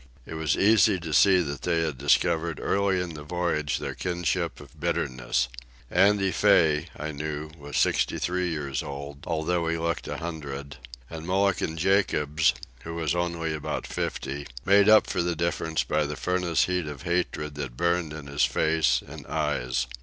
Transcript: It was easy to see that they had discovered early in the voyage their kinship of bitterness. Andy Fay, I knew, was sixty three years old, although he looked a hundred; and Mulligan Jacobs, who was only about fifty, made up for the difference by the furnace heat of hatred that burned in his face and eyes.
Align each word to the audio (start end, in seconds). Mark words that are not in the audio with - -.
It 0.25 0.33
was 0.33 0.57
easy 0.57 0.99
to 0.99 1.13
see 1.13 1.41
that 1.41 1.61
they 1.61 1.81
had 1.81 1.99
discovered 1.99 2.59
early 2.59 2.99
in 2.99 3.13
the 3.13 3.21
voyage 3.21 3.77
their 3.77 3.93
kinship 3.93 4.59
of 4.59 4.79
bitterness. 4.79 5.47
Andy 5.91 6.31
Fay, 6.31 6.87
I 6.97 7.11
knew, 7.11 7.51
was 7.55 7.77
sixty 7.77 8.17
three 8.17 8.49
years 8.49 8.81
old, 8.81 9.19
although 9.27 9.67
he 9.67 9.77
looked 9.77 10.07
a 10.07 10.17
hundred; 10.17 10.77
and 11.07 11.27
Mulligan 11.27 11.77
Jacobs, 11.77 12.55
who 12.83 12.95
was 12.95 13.13
only 13.13 13.53
about 13.53 13.85
fifty, 13.85 14.47
made 14.65 14.89
up 14.89 15.05
for 15.05 15.21
the 15.21 15.35
difference 15.35 15.83
by 15.83 16.07
the 16.07 16.15
furnace 16.15 16.63
heat 16.63 16.87
of 16.87 17.03
hatred 17.03 17.53
that 17.53 17.77
burned 17.77 18.11
in 18.11 18.25
his 18.25 18.43
face 18.43 19.03
and 19.07 19.27
eyes. 19.27 19.85